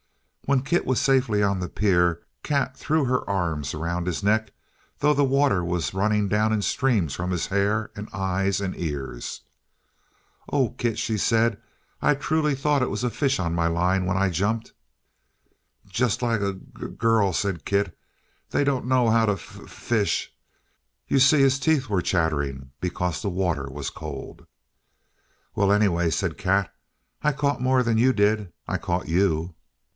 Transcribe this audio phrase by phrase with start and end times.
[0.45, 4.51] When Kit was safely on the pier, Kat threw her arms around his neck,
[4.97, 9.41] though the water was running down in streams from his hair and eyes and ears.
[10.51, 11.61] "Oh, Kit," she said,
[12.01, 14.73] "I truly thought it was a fish on my line when I jumped!"
[15.87, 17.97] "Just like a g g girl," said Kit.
[18.49, 20.33] "They don't know how to f f fish!"
[21.07, 24.47] You see his teeth were chattering, because the water was cold.
[25.55, 26.73] "Well, anyway," said Kat,
[27.21, 28.51] "I caught more than you did.
[28.67, 29.55] I caught you!"